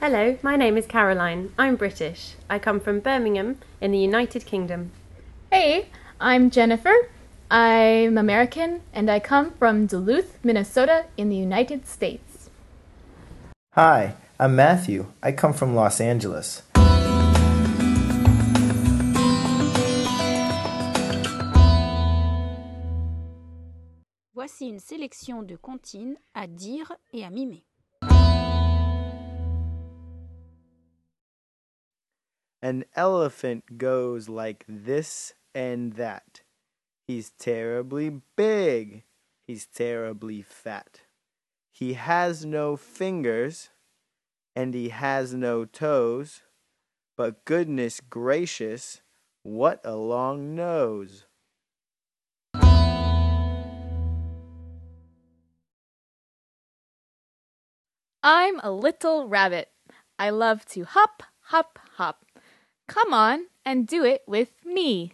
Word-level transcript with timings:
Hello, 0.00 0.38
my 0.40 0.56
name 0.56 0.78
is 0.78 0.86
Caroline. 0.86 1.52
I'm 1.58 1.76
British. 1.76 2.32
I 2.48 2.58
come 2.58 2.80
from 2.80 3.00
Birmingham 3.00 3.58
in 3.82 3.92
the 3.92 3.98
United 3.98 4.46
Kingdom. 4.46 4.92
Hey, 5.52 5.90
I'm 6.18 6.48
Jennifer. 6.48 6.94
I'm 7.50 8.16
American 8.16 8.80
and 8.94 9.10
I 9.10 9.20
come 9.20 9.50
from 9.58 9.84
Duluth, 9.84 10.38
Minnesota 10.42 11.04
in 11.18 11.28
the 11.28 11.36
United 11.36 11.86
States. 11.86 12.48
Hi, 13.74 14.14
I'm 14.38 14.56
Matthew. 14.56 15.12
I 15.22 15.32
come 15.32 15.52
from 15.52 15.74
Los 15.74 16.00
Angeles. 16.00 16.62
Voici 24.32 24.66
une 24.66 24.80
sélection 24.80 25.42
de 25.42 25.56
comptines 25.56 26.16
à 26.34 26.46
dire 26.46 26.90
et 27.12 27.22
à 27.22 27.28
mimer. 27.28 27.66
An 32.62 32.84
elephant 32.94 33.78
goes 33.78 34.28
like 34.28 34.64
this 34.68 35.32
and 35.54 35.94
that. 35.94 36.42
He's 37.06 37.30
terribly 37.30 38.20
big. 38.36 39.04
He's 39.46 39.66
terribly 39.66 40.42
fat. 40.42 41.00
He 41.72 41.94
has 41.94 42.44
no 42.44 42.76
fingers 42.76 43.70
and 44.54 44.74
he 44.74 44.90
has 44.90 45.32
no 45.32 45.64
toes. 45.64 46.42
But 47.16 47.44
goodness 47.44 48.00
gracious, 48.00 49.00
what 49.42 49.80
a 49.84 49.96
long 49.96 50.54
nose! 50.54 51.24
I'm 58.22 58.60
a 58.62 58.70
little 58.70 59.28
rabbit. 59.28 59.70
I 60.18 60.28
love 60.28 60.66
to 60.66 60.84
hop, 60.84 61.22
hop, 61.40 61.78
hop. 61.96 62.26
Come 62.90 63.14
on 63.14 63.46
and 63.64 63.86
do 63.86 64.04
it 64.04 64.22
with 64.26 64.50
me. 64.66 65.12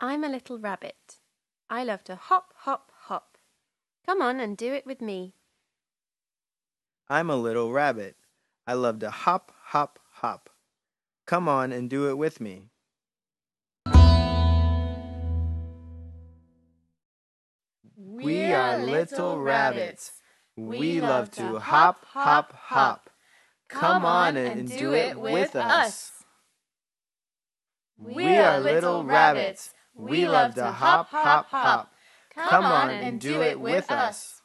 I'm 0.00 0.24
a 0.24 0.28
little 0.28 0.58
rabbit. 0.58 1.20
I 1.70 1.84
love 1.84 2.02
to 2.04 2.16
hop, 2.16 2.52
hop, 2.56 2.90
hop. 3.02 3.38
Come 4.04 4.20
on 4.20 4.40
and 4.40 4.56
do 4.56 4.74
it 4.74 4.84
with 4.84 5.00
me. 5.00 5.34
I'm 7.08 7.30
a 7.30 7.36
little 7.36 7.70
rabbit. 7.70 8.16
I 8.66 8.74
love 8.74 8.98
to 8.98 9.10
hop, 9.10 9.52
hop, 9.66 10.00
hop. 10.14 10.50
Come 11.26 11.48
on 11.48 11.70
and 11.70 11.88
do 11.88 12.08
it 12.08 12.18
with 12.18 12.40
me. 12.40 12.70
We 17.96 18.46
are 18.52 18.78
little 18.78 19.38
rabbits. 19.38 20.10
We 20.56 21.00
love 21.00 21.30
to 21.32 21.60
hop, 21.60 22.04
hop, 22.04 22.52
hop. 22.52 23.07
Come 23.68 24.04
on 24.04 24.36
and 24.36 24.68
do 24.68 24.94
it 24.94 25.18
with 25.18 25.54
us. 25.54 26.12
We 27.98 28.36
are 28.36 28.60
little 28.60 29.04
rabbits. 29.04 29.74
We 29.94 30.28
love 30.28 30.54
to 30.54 30.66
hop, 30.66 31.08
hop, 31.08 31.46
hop. 31.46 31.92
Come 32.34 32.64
on 32.64 32.90
and 32.90 33.20
do 33.20 33.42
it 33.42 33.60
with 33.60 33.90
us. 33.90 34.37